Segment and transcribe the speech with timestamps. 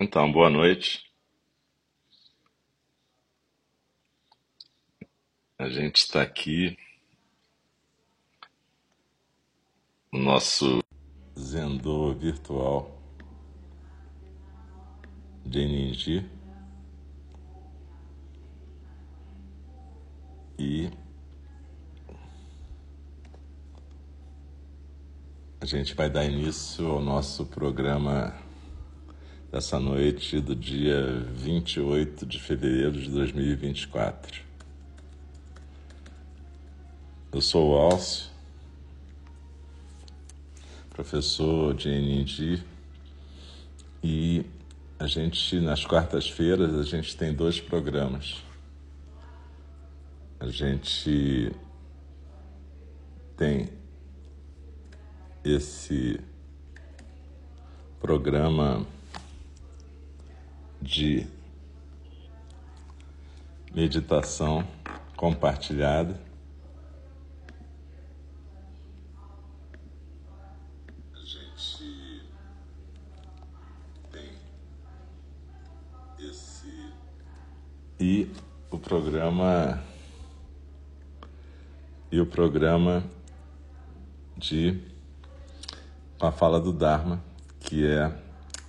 [0.00, 1.02] Então, boa noite.
[5.58, 6.78] A gente está aqui
[10.12, 10.78] no nosso
[11.36, 12.96] Zendô virtual
[15.44, 16.30] de Ninji
[20.56, 20.88] e
[25.60, 28.46] a gente vai dar início ao nosso programa
[29.50, 34.42] dessa noite do dia 28 de fevereiro de 2024.
[37.32, 38.28] Eu sou o Alcio,
[40.90, 42.62] professor de NND,
[44.04, 44.44] e
[44.98, 48.42] a gente, nas quartas-feiras, a gente tem dois programas.
[50.40, 51.52] A gente
[53.36, 53.70] tem
[55.42, 56.20] esse
[57.98, 58.86] programa
[60.88, 61.26] de
[63.74, 64.66] meditação
[65.14, 66.18] compartilhada.
[71.12, 72.22] A gente
[74.10, 74.30] tem
[76.18, 76.90] esse
[78.00, 78.32] e
[78.70, 79.84] o programa
[82.10, 83.04] e o programa
[84.38, 84.82] de
[86.18, 87.22] a fala do Dharma,
[87.60, 88.27] que é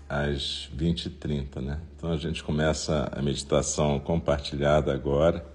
[0.10, 1.80] às 20h30, né?
[1.96, 5.46] Então a gente começa a meditação compartilhada agora,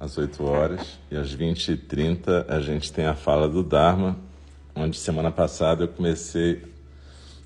[0.00, 4.16] às 8 horas, e às 20h30 a gente tem a fala do Dharma,
[4.74, 6.62] onde semana passada eu comecei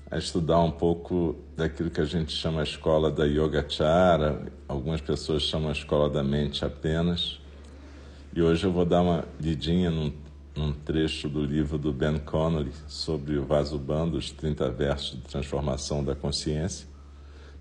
[0.09, 5.43] a estudar um pouco daquilo que a gente chama a escola da Yogacara, algumas pessoas
[5.43, 7.39] chamam a escola da mente apenas.
[8.33, 10.11] E hoje eu vou dar uma lidinha num
[10.55, 16.03] num trecho do livro do Ben Connolly sobre o Vasubandhu, os 30 versos de transformação
[16.03, 16.87] da consciência,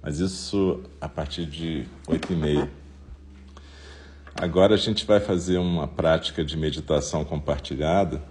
[0.02, 2.70] mas isso a partir de oito e meia.
[4.34, 8.22] Agora a gente vai fazer uma prática de meditação compartilhada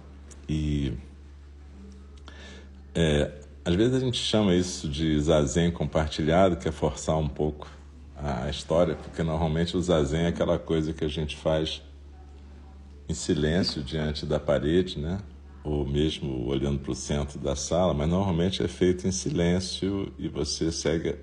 [0.48, 0.92] e
[2.94, 3.30] é,
[3.64, 7.68] às vezes a gente chama isso de zazen compartilhado, que é forçar um pouco
[8.16, 11.82] a história, porque normalmente o zazen é aquela coisa que a gente faz
[13.08, 15.18] em silêncio diante da parede, né?
[15.68, 20.28] ou mesmo olhando para o centro da sala, mas normalmente é feito em silêncio e
[20.28, 21.16] você segue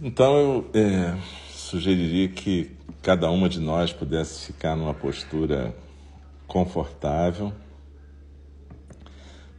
[0.00, 1.18] Então eu é,
[1.50, 2.70] sugeriria que
[3.02, 5.74] cada uma de nós pudesse ficar numa postura
[6.46, 7.52] confortável,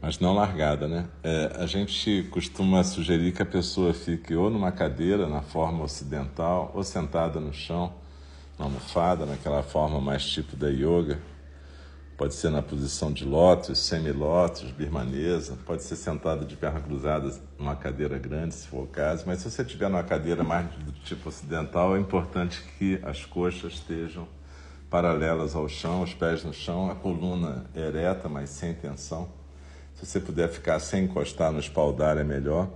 [0.00, 1.06] mas não largada, né?
[1.22, 6.72] É, a gente costuma sugerir que a pessoa fique ou numa cadeira, na forma ocidental,
[6.74, 7.92] ou sentada no chão,
[8.58, 11.18] numa almofada, naquela forma mais tipo da yoga
[12.20, 17.74] Pode ser na posição de lótus, semilótus, birmanesa, pode ser sentado de pernas cruzadas numa
[17.74, 21.30] cadeira grande, se for o caso, mas se você estiver numa cadeira mais do tipo
[21.30, 24.28] ocidental, é importante que as coxas estejam
[24.90, 29.30] paralelas ao chão, os pés no chão, a coluna ereta, mas sem tensão.
[29.94, 32.68] Se você puder ficar sem encostar no espaldar, é melhor.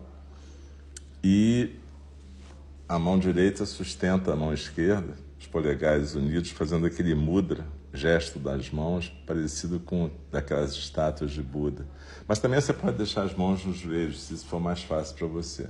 [1.23, 1.69] E
[2.89, 8.71] a mão direita sustenta a mão esquerda, os polegares unidos, fazendo aquele mudra, gesto das
[8.71, 11.87] mãos parecido com daquelas estátuas de Buda.
[12.27, 15.27] Mas também você pode deixar as mãos nos joelhos, se isso for mais fácil para
[15.29, 15.69] você.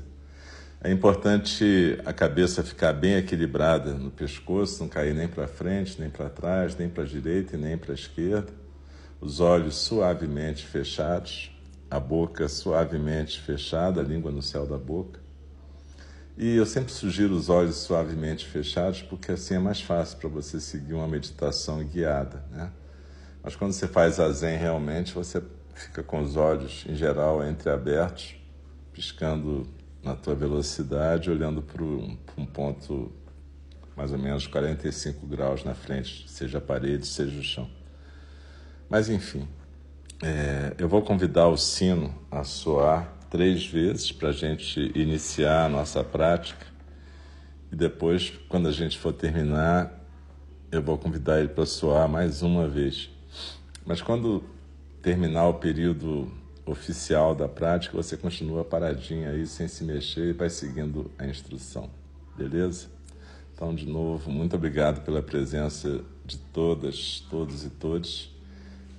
[0.82, 6.10] É importante a cabeça ficar bem equilibrada no pescoço, não cair nem para frente, nem
[6.10, 8.52] para trás, nem para a direita e nem para a esquerda.
[9.20, 11.50] Os olhos suavemente fechados,
[11.90, 15.23] a boca suavemente fechada, a língua no céu da boca.
[16.36, 20.60] E eu sempre sugiro os olhos suavemente fechados, porque assim é mais fácil para você
[20.60, 22.72] seguir uma meditação guiada, né?
[23.40, 25.40] Mas quando você faz a zen realmente, você
[25.74, 28.36] fica com os olhos, em geral, entreabertos,
[28.92, 29.68] piscando
[30.02, 33.12] na tua velocidade, olhando para um, um ponto
[33.96, 37.70] mais ou menos 45 graus na frente, seja a parede, seja o chão.
[38.88, 39.46] Mas enfim,
[40.22, 45.68] é, eu vou convidar o sino a soar três vezes para a gente iniciar a
[45.68, 46.64] nossa prática.
[47.72, 49.92] E depois, quando a gente for terminar,
[50.70, 53.10] eu vou convidar ele para soar mais uma vez.
[53.84, 54.44] Mas quando
[55.02, 56.32] terminar o período
[56.64, 61.90] oficial da prática, você continua paradinho aí, sem se mexer e vai seguindo a instrução.
[62.38, 62.86] Beleza?
[63.52, 68.32] Então, de novo, muito obrigado pela presença de todas, todos e todos.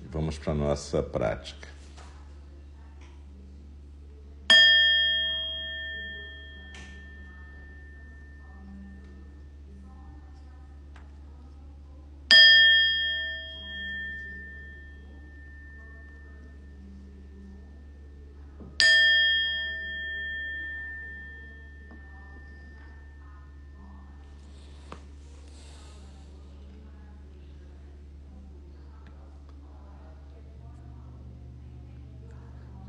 [0.04, 1.75] E vamos para a nossa prática.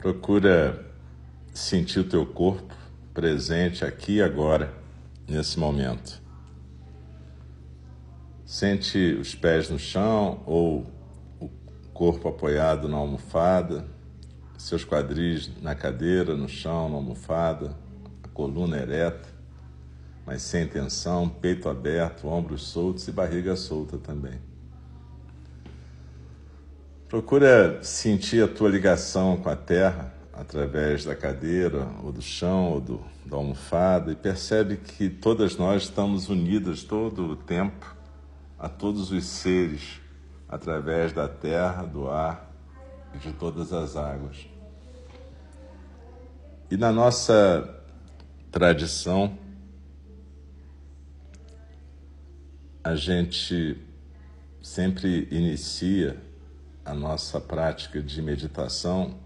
[0.07, 0.85] Procura
[1.53, 2.73] sentir o teu corpo
[3.13, 4.73] presente aqui e agora,
[5.27, 6.21] nesse momento.
[8.45, 10.85] Sente os pés no chão ou
[11.41, 11.49] o
[11.93, 13.85] corpo apoiado na almofada,
[14.57, 17.75] seus quadris na cadeira, no chão, na almofada,
[18.23, 19.27] a coluna ereta,
[20.25, 24.46] mas sem tensão, peito aberto, ombros soltos e barriga solta também.
[27.07, 32.81] Procura sentir a tua ligação com a terra através da cadeira, ou do chão, ou
[32.81, 37.95] do, da almofada, e percebe que todas nós estamos unidas todo o tempo
[38.59, 40.01] a todos os seres
[40.49, 42.51] através da terra, do ar
[43.15, 44.45] e de todas as águas.
[46.69, 47.73] E na nossa
[48.51, 49.37] tradição,
[52.83, 53.77] a gente
[54.61, 56.26] sempre inicia
[56.87, 59.19] a nossa prática de meditação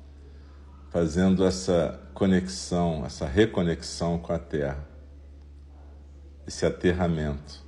[0.90, 4.86] fazendo essa conexão, essa reconexão com a Terra,
[6.46, 7.64] esse aterramento,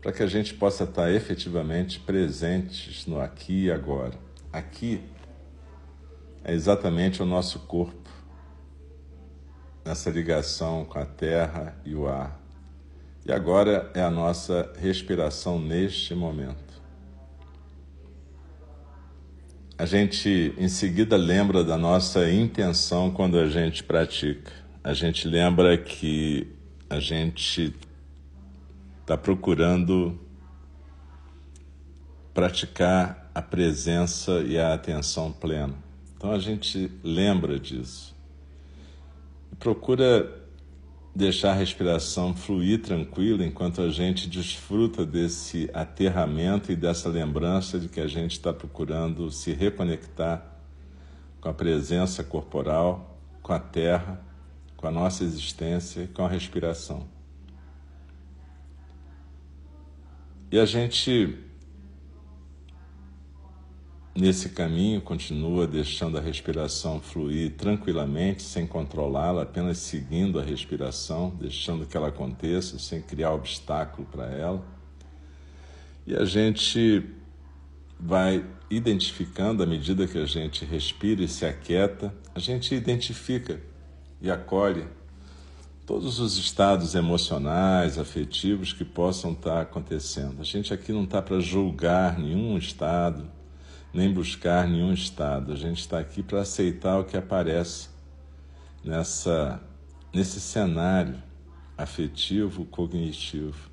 [0.00, 4.14] para que a gente possa estar efetivamente presentes no aqui e agora.
[4.52, 5.02] Aqui
[6.44, 8.10] é exatamente o nosso corpo,
[9.84, 12.40] nessa ligação com a terra e o ar.
[13.24, 16.71] E agora é a nossa respiração neste momento.
[19.82, 24.52] A gente em seguida lembra da nossa intenção quando a gente pratica.
[24.84, 26.46] A gente lembra que
[26.88, 27.74] a gente
[29.00, 30.16] está procurando
[32.32, 35.74] praticar a presença e a atenção plena.
[36.16, 38.14] Então a gente lembra disso.
[39.58, 40.41] Procura
[41.14, 47.88] deixar a respiração fluir tranquila enquanto a gente desfruta desse aterramento e dessa lembrança de
[47.88, 50.44] que a gente está procurando se reconectar
[51.40, 54.20] com a presença corporal, com a terra,
[54.76, 57.06] com a nossa existência com a respiração.
[60.50, 61.38] E a gente
[64.14, 71.86] Nesse caminho, continua deixando a respiração fluir tranquilamente, sem controlá-la, apenas seguindo a respiração, deixando
[71.86, 74.62] que ela aconteça, sem criar obstáculo para ela.
[76.06, 77.08] E a gente
[77.98, 83.62] vai identificando, à medida que a gente respira e se aquieta, a gente identifica
[84.20, 84.84] e acolhe
[85.86, 90.38] todos os estados emocionais, afetivos que possam estar acontecendo.
[90.38, 93.26] A gente aqui não está para julgar nenhum estado
[93.92, 95.52] nem buscar nenhum estado.
[95.52, 97.88] A gente está aqui para aceitar o que aparece
[98.84, 99.60] nessa,
[100.12, 101.22] nesse cenário
[101.76, 103.70] afetivo, cognitivo.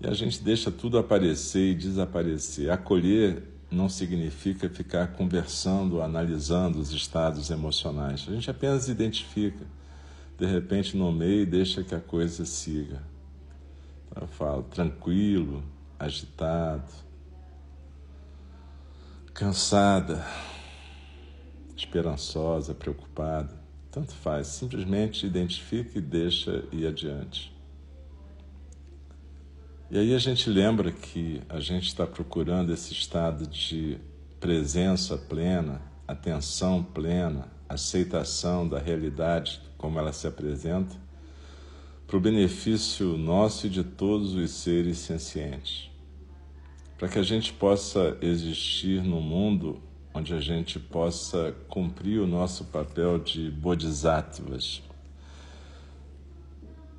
[0.00, 2.70] E a gente deixa tudo aparecer e desaparecer.
[2.70, 8.24] Acolher não significa ficar conversando, analisando os estados emocionais.
[8.28, 9.64] A gente apenas identifica,
[10.38, 13.02] de repente nomeia e deixa que a coisa siga.
[14.14, 15.62] Eu falo tranquilo,
[15.98, 16.90] agitado,
[19.34, 20.24] cansada,
[21.76, 23.52] esperançosa, preocupada,
[23.90, 27.52] tanto faz, simplesmente identifica e deixa ir adiante.
[29.90, 33.98] E aí a gente lembra que a gente está procurando esse estado de
[34.38, 40.94] presença plena, atenção plena, aceitação da realidade como ela se apresenta,
[42.06, 45.93] para o benefício nosso e de todos os seres sencientes
[46.98, 49.82] para que a gente possa existir no mundo
[50.14, 54.80] onde a gente possa cumprir o nosso papel de bodhisattvas.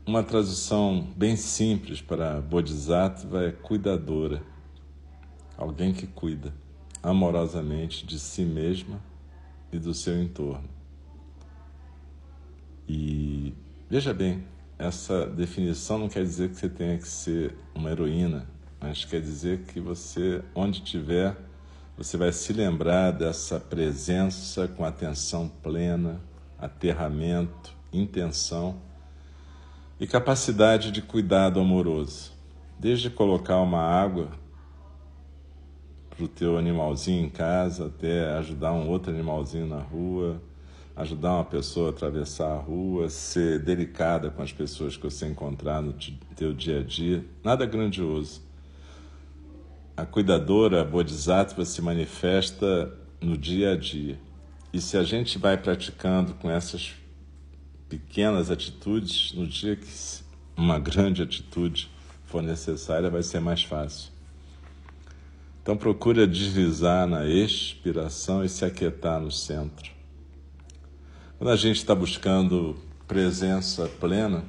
[0.05, 4.43] Uma tradução bem simples para bodhisattva é cuidadora,
[5.57, 6.53] alguém que cuida,
[7.01, 9.01] amorosamente de si mesma
[9.71, 10.69] e do seu entorno.
[12.87, 13.53] E
[13.89, 14.43] veja bem,
[14.77, 18.45] essa definição não quer dizer que você tenha que ser uma heroína,
[18.87, 21.35] mas quer dizer que você, onde estiver,
[21.97, 26.21] você vai se lembrar dessa presença com atenção plena,
[26.55, 28.75] aterramento, intenção
[29.99, 32.31] e capacidade de cuidado amoroso.
[32.77, 34.29] Desde colocar uma água
[36.11, 40.39] para o teu animalzinho em casa, até ajudar um outro animalzinho na rua,
[40.95, 45.81] ajudar uma pessoa a atravessar a rua, ser delicada com as pessoas que você encontrar
[45.81, 45.91] no
[46.35, 47.25] teu dia a dia.
[47.43, 48.45] Nada grandioso.
[49.97, 54.19] A cuidadora Bodhisattva se manifesta no dia a dia.
[54.73, 56.93] E se a gente vai praticando com essas
[57.87, 59.87] pequenas atitudes, no dia que
[60.57, 61.89] uma grande atitude
[62.25, 64.11] for necessária, vai ser mais fácil.
[65.61, 69.91] Então procura deslizar na expiração e se aquietar no centro.
[71.37, 72.75] Quando a gente está buscando
[73.07, 74.43] presença plena,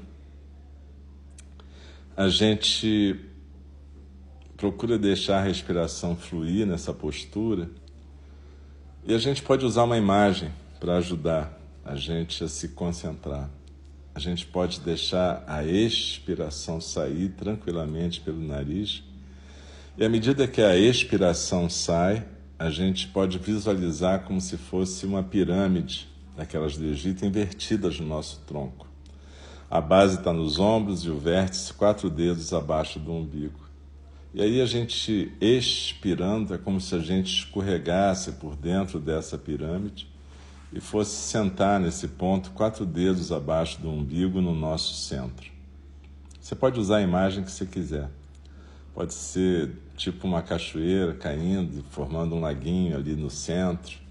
[2.16, 3.20] a gente
[4.56, 7.68] procura deixar a respiração fluir nessa postura
[9.06, 13.50] e a gente pode usar uma imagem para ajudar a gente a se concentrar.
[14.14, 19.04] A gente pode deixar a expiração sair tranquilamente pelo nariz
[19.98, 22.26] e à medida que a expiração sai,
[22.58, 28.40] a gente pode visualizar como se fosse uma pirâmide daquelas do Egito invertidas no nosso
[28.46, 28.86] tronco.
[29.70, 33.65] A base está nos ombros e o vértice quatro dedos abaixo do umbigo.
[34.34, 40.08] E aí a gente expirando é como se a gente escorregasse por dentro dessa pirâmide
[40.72, 45.50] e fosse sentar nesse ponto quatro dedos abaixo do umbigo no nosso centro.
[46.40, 48.10] Você pode usar a imagem que você quiser.
[48.94, 54.06] Pode ser tipo uma cachoeira caindo, formando um laguinho ali no centro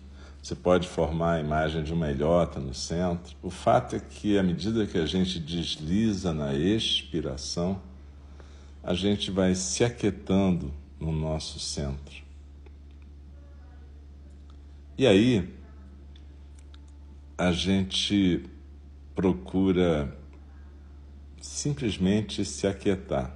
[0.45, 3.35] você pode formar a imagem de uma ilhota no centro.
[3.41, 7.81] O fato é que, à medida que a gente desliza na expiração,
[8.85, 12.23] a gente vai se aquietando no nosso centro.
[14.95, 15.51] E aí,
[17.35, 18.45] a gente
[19.15, 20.15] procura
[21.41, 23.35] simplesmente se aquietar.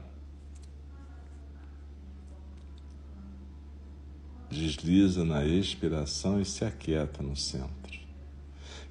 [4.52, 8.00] desliza na expiração e se aquieta no centro.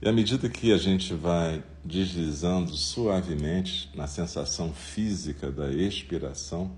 [0.00, 6.70] E à medida que a gente vai deslizando suavemente na sensação física da expiração,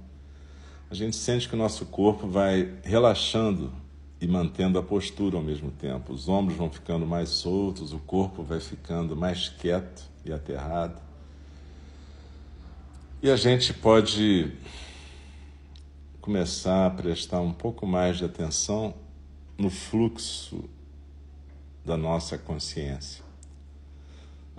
[0.89, 3.73] a gente sente que o nosso corpo vai relaxando
[4.21, 6.13] e mantendo a postura ao mesmo tempo.
[6.13, 11.01] Os ombros vão ficando mais soltos, o corpo vai ficando mais quieto e aterrado.
[13.21, 14.53] E a gente pode
[16.21, 18.95] começar a prestar um pouco mais de atenção
[19.59, 20.71] no fluxo
[21.85, 23.30] da nossa consciência.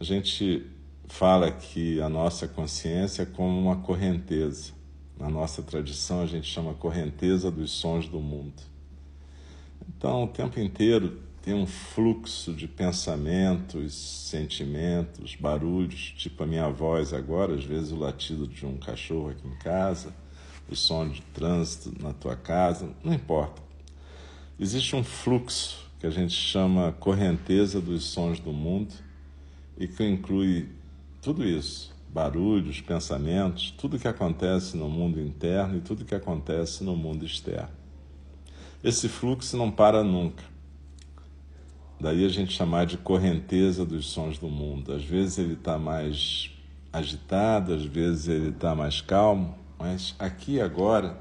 [0.01, 0.65] A gente
[1.05, 4.73] fala que a nossa consciência é como uma correnteza.
[5.15, 8.63] Na nossa tradição, a gente chama correnteza dos sons do mundo.
[9.87, 17.13] Então, o tempo inteiro tem um fluxo de pensamentos, sentimentos, barulhos, tipo a minha voz
[17.13, 20.11] agora, às vezes o latido de um cachorro aqui em casa
[20.67, 23.61] o som de trânsito na tua casa, não importa.
[24.59, 29.10] Existe um fluxo que a gente chama correnteza dos sons do mundo
[29.81, 30.69] e que inclui
[31.23, 36.95] tudo isso, barulhos, pensamentos, tudo que acontece no mundo interno e tudo que acontece no
[36.95, 37.71] mundo externo.
[38.83, 40.43] Esse fluxo não para nunca.
[41.99, 44.93] Daí a gente chamar de correnteza dos sons do mundo.
[44.93, 46.51] Às vezes ele está mais
[46.93, 51.17] agitado, às vezes ele está mais calmo, mas aqui agora,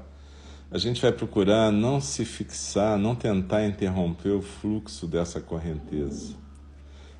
[0.69, 6.35] a gente vai procurar não se fixar, não tentar interromper o fluxo dessa correnteza.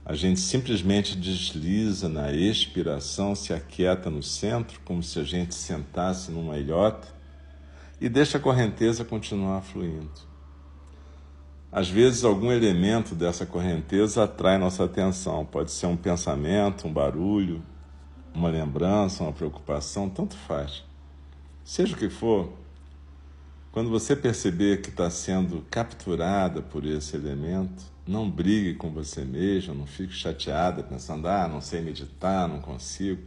[0.03, 6.31] A gente simplesmente desliza na expiração, se aquieta no centro, como se a gente sentasse
[6.31, 7.07] numa ilhota,
[7.99, 10.09] e deixa a correnteza continuar fluindo.
[11.71, 15.45] Às vezes, algum elemento dessa correnteza atrai nossa atenção.
[15.45, 17.63] Pode ser um pensamento, um barulho,
[18.33, 20.83] uma lembrança, uma preocupação, tanto faz.
[21.63, 22.51] Seja o que for,
[23.71, 29.73] quando você perceber que está sendo capturada por esse elemento, não brigue com você mesmo,
[29.73, 33.21] não fique chateada pensando, ah, não sei meditar, não consigo.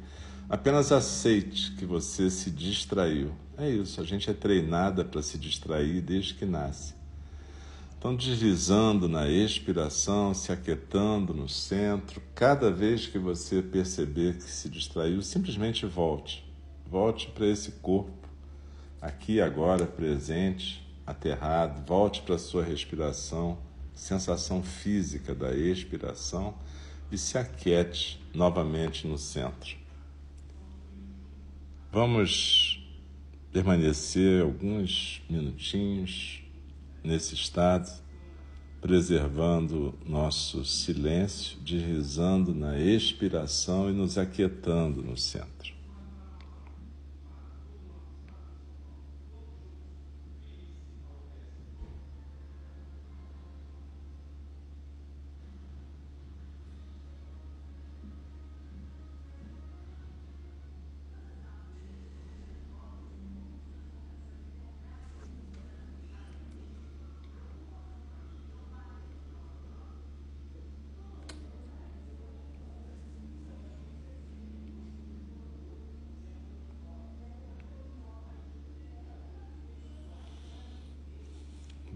[0.46, 3.32] Apenas aceite que você se distraiu.
[3.56, 6.92] É isso, a gente é treinada para se distrair desde que nasce.
[7.98, 14.68] Então, deslizando na expiração, se aquietando no centro, cada vez que você perceber que se
[14.68, 16.44] distraiu, simplesmente volte.
[16.86, 18.24] Volte para esse corpo
[19.04, 23.58] aqui agora presente, aterrado, volte para a sua respiração,
[23.94, 26.54] sensação física da expiração
[27.12, 29.76] e se aquiete novamente no centro.
[31.92, 32.82] Vamos
[33.52, 36.42] permanecer alguns minutinhos
[37.04, 37.90] nesse estado,
[38.80, 45.74] preservando nosso silêncio, deslizando na expiração e nos aquietando no centro.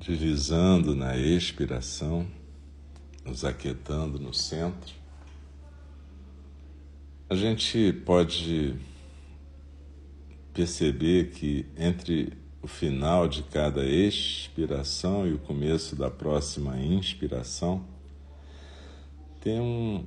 [0.08, 2.26] Deslizando na expiração,
[3.26, 4.94] nos aquietando no centro,
[7.28, 8.74] a gente pode
[10.54, 17.84] perceber que entre o final de cada expiração e o começo da próxima inspiração
[19.42, 20.06] tem um,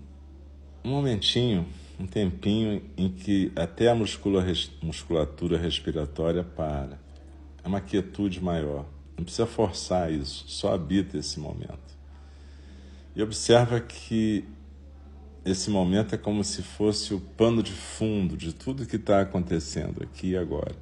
[0.83, 1.67] um momentinho,
[1.99, 6.99] um tempinho em que até a musculatura respiratória para.
[7.63, 8.83] É uma quietude maior.
[9.17, 11.97] Não precisa forçar isso, só habita esse momento.
[13.15, 14.45] E observa que
[15.43, 20.03] esse momento é como se fosse o pano de fundo de tudo que está acontecendo
[20.03, 20.75] aqui e agora.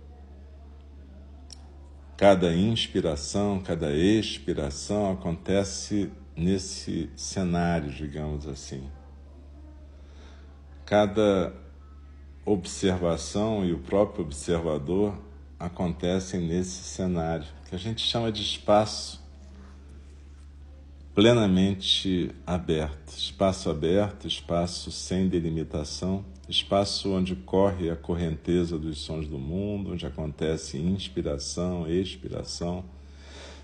[2.18, 8.84] Cada inspiração, cada expiração acontece nesse cenário, digamos assim.
[10.86, 11.54] Cada
[12.46, 15.18] observação e o próprio observador
[15.60, 19.22] acontecem nesse cenário, que a gente chama de espaço
[21.14, 23.10] plenamente aberto.
[23.10, 30.06] Espaço aberto, espaço sem delimitação, espaço onde corre a correnteza dos sons do mundo, onde
[30.06, 32.86] acontece inspiração, expiração,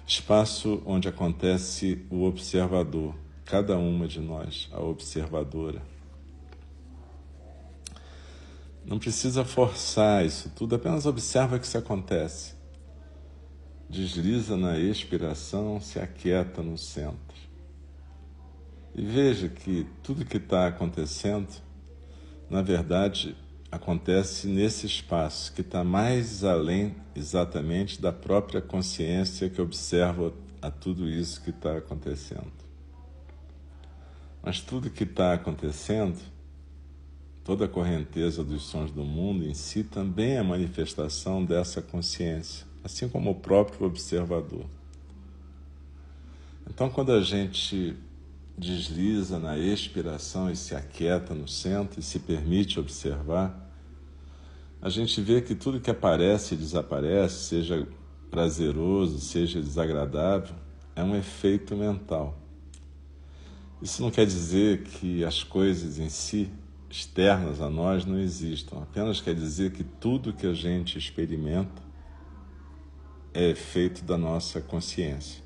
[0.05, 5.94] espaço onde acontece o observador, cada uma de nós, a observadora.
[8.86, 12.54] Não precisa forçar isso tudo, apenas observa que isso acontece.
[13.89, 17.36] Desliza na expiração, se aquieta no centro.
[18.93, 21.50] E veja que tudo que está acontecendo,
[22.50, 23.36] na verdade,
[23.71, 31.10] acontece nesse espaço que está mais além exatamente da própria consciência que observa a tudo
[31.10, 32.54] isso que está acontecendo.
[34.43, 36.19] Mas tudo que está acontecendo
[37.45, 43.08] Toda a correnteza dos sons do mundo em si também é manifestação dessa consciência, assim
[43.08, 44.65] como o próprio observador.
[46.67, 47.95] Então, quando a gente
[48.58, 53.71] desliza na expiração e se aquieta no centro e se permite observar,
[54.81, 57.88] a gente vê que tudo que aparece e desaparece, seja
[58.31, 60.55] prazeroso, seja desagradável,
[60.95, 62.36] é um efeito mental.
[63.84, 66.49] Isso não quer dizer que as coisas em si
[66.89, 68.82] externas a nós não existam.
[68.82, 71.82] Apenas quer dizer que tudo que a gente experimenta
[73.34, 75.43] é efeito da nossa consciência.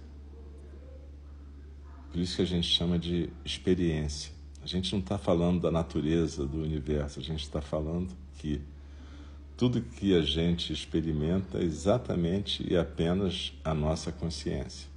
[2.12, 4.32] Por isso que a gente chama de experiência.
[4.62, 8.62] A gente não está falando da natureza do universo, a gente está falando que
[9.56, 14.88] tudo que a gente experimenta é exatamente e apenas a nossa consciência.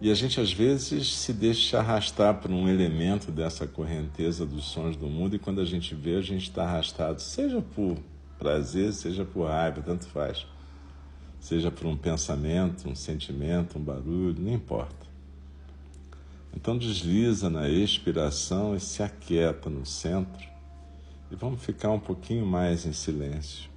[0.00, 4.96] E a gente às vezes se deixa arrastar por um elemento dessa correnteza dos sons
[4.96, 7.98] do mundo, e quando a gente vê, a gente está arrastado, seja por
[8.38, 10.46] prazer, seja por raiva, tanto faz.
[11.38, 15.06] Seja por um pensamento, um sentimento, um barulho, não importa.
[16.56, 20.48] Então desliza na expiração e se aquieta no centro,
[21.30, 23.68] e vamos ficar um pouquinho mais em silêncio.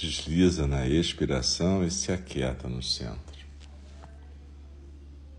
[0.00, 3.20] Desliza na expiração e se aquieta no centro.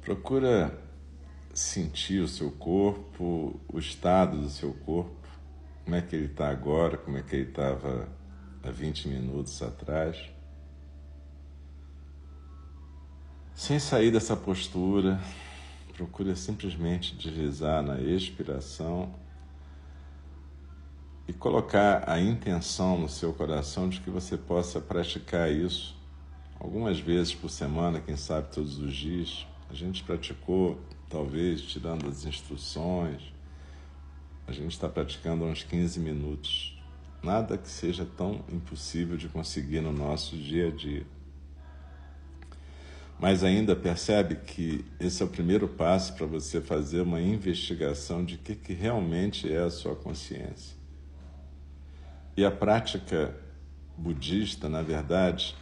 [0.02, 0.78] Procura
[1.52, 5.28] sentir o seu corpo, o estado do seu corpo,
[5.84, 8.08] como é que ele está agora, como é que ele estava
[8.64, 10.18] há 20 minutos atrás.
[13.56, 15.20] Sem sair dessa postura,
[15.98, 19.14] procura simplesmente deslizar na expiração
[21.28, 25.96] e colocar a intenção no seu coração de que você possa praticar isso
[26.60, 29.48] algumas vezes por semana, quem sabe todos os dias.
[29.70, 30.80] A gente praticou,
[31.10, 33.34] talvez, tirando as instruções,
[34.46, 36.80] a gente está praticando uns 15 minutos.
[37.24, 41.06] Nada que seja tão impossível de conseguir no nosso dia a dia.
[43.20, 48.38] Mas ainda percebe que esse é o primeiro passo para você fazer uma investigação de
[48.38, 50.81] que, que realmente é a sua consciência.
[52.42, 53.38] E a prática
[53.96, 55.56] budista, na verdade,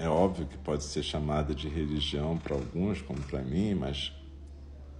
[0.00, 4.12] é óbvio que pode ser chamada de religião para alguns, como para mim, mas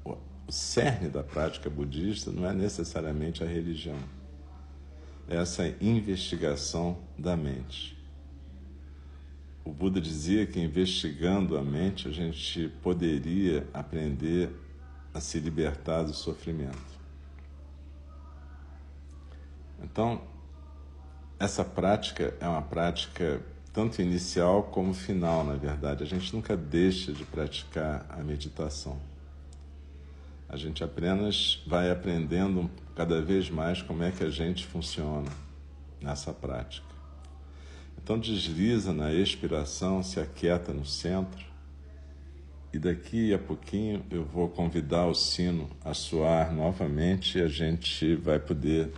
[0.05, 0.17] o
[0.49, 3.99] cerne da prática budista não é necessariamente a religião.
[5.27, 7.99] É essa investigação da mente.
[9.65, 14.51] O Buda dizia que investigando a mente a gente poderia aprender
[15.13, 16.79] a se libertar do sofrimento.
[19.83, 20.31] Então,
[21.43, 26.05] essa prática é uma prática tanto inicial como final, na verdade.
[26.05, 28.97] A gente nunca deixa de praticar a meditação.
[30.49, 35.29] A gente apenas vai aprendendo cada vez mais como é que a gente funciona
[36.01, 36.87] nessa prática.
[38.01, 41.45] Então desliza na expiração, se aquieta no centro.
[42.73, 48.15] E daqui a pouquinho eu vou convidar o sino a soar novamente e a gente
[48.15, 48.93] vai poder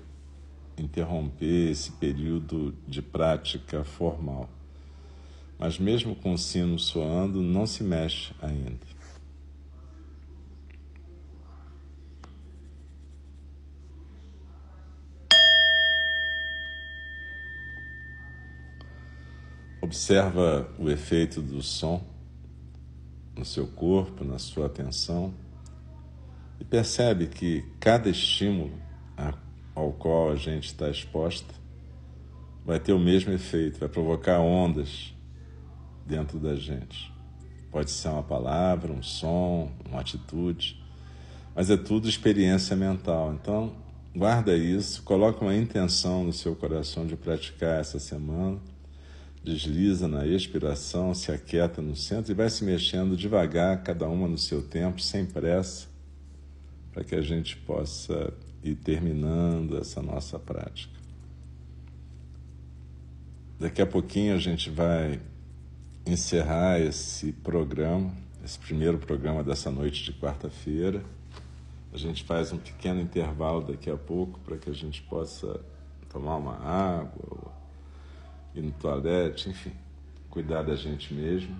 [0.78, 4.48] interromper esse período de prática formal
[5.58, 8.94] mas mesmo com o sino soando, não se mexe ainda.
[19.80, 22.04] Observa o efeito do som
[23.36, 25.34] no seu corpo, na sua atenção,
[26.58, 28.72] e percebe que cada estímulo
[29.74, 31.64] ao qual a gente está exposta
[32.64, 35.14] vai ter o mesmo efeito, vai provocar ondas
[36.06, 37.12] dentro da gente.
[37.70, 40.82] Pode ser uma palavra, um som, uma atitude,
[41.54, 43.34] mas é tudo experiência mental.
[43.34, 43.74] Então,
[44.16, 48.58] guarda isso, coloca uma intenção no seu coração de praticar essa semana.
[49.42, 54.38] Desliza na expiração, se aquieta no centro e vai se mexendo devagar, cada uma no
[54.38, 55.86] seu tempo, sem pressa,
[56.92, 58.32] para que a gente possa
[58.64, 60.98] ir terminando essa nossa prática.
[63.60, 65.20] Daqui a pouquinho a gente vai
[66.06, 71.04] encerrar esse programa, esse primeiro programa dessa noite de quarta-feira.
[71.92, 75.60] A gente faz um pequeno intervalo daqui a pouco para que a gente possa
[76.08, 77.52] tomar uma água,
[78.54, 79.72] ir no toalete, enfim,
[80.30, 81.54] cuidar da gente mesmo.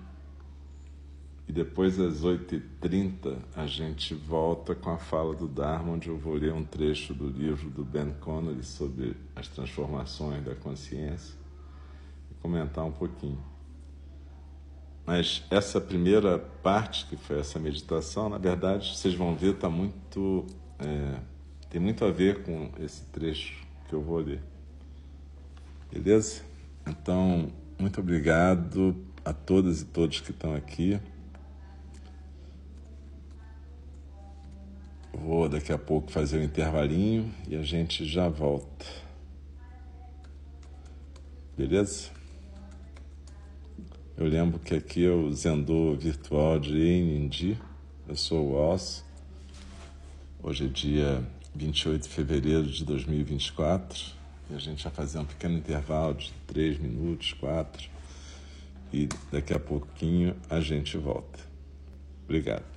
[1.46, 6.35] E depois, às 8h30, a gente volta com a fala do Dharma, onde eu vou
[6.35, 11.35] ler um trecho do livro do Ben Connery sobre as transformações da consciência
[12.30, 13.38] e comentar um pouquinho.
[15.07, 20.46] Mas essa primeira parte, que foi essa meditação, na verdade, vocês vão ver, tá muito,
[20.78, 21.20] é,
[21.68, 24.40] tem muito a ver com esse trecho que eu vou ler.
[25.92, 26.42] Beleza?
[26.87, 30.98] Então, muito obrigado a todas e todos que estão aqui.
[35.24, 38.84] Vou daqui a pouco fazer um intervalinho e a gente já volta.
[41.56, 42.10] Beleza?
[44.18, 47.58] Eu lembro que aqui é o Zendô virtual de Enindi.
[48.06, 49.02] Eu sou o Osso.
[50.42, 54.12] Hoje é dia 28 de fevereiro de 2024
[54.50, 57.88] e a gente vai fazer um pequeno intervalo de 3 minutos, 4
[58.92, 61.38] e daqui a pouquinho a gente volta.
[62.24, 62.73] Obrigado.